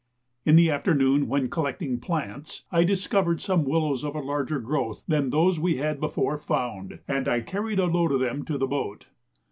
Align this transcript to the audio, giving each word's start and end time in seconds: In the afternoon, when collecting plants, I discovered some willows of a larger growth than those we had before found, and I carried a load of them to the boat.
In 0.45 0.55
the 0.55 0.71
afternoon, 0.71 1.27
when 1.27 1.47
collecting 1.47 1.99
plants, 1.99 2.63
I 2.71 2.83
discovered 2.83 3.39
some 3.39 3.65
willows 3.65 4.03
of 4.03 4.15
a 4.15 4.19
larger 4.19 4.57
growth 4.59 5.03
than 5.07 5.29
those 5.29 5.59
we 5.59 5.77
had 5.77 5.99
before 5.99 6.39
found, 6.39 7.01
and 7.07 7.27
I 7.27 7.41
carried 7.41 7.77
a 7.77 7.85
load 7.85 8.11
of 8.11 8.19
them 8.19 8.43
to 8.45 8.57
the 8.57 8.65
boat. 8.65 9.09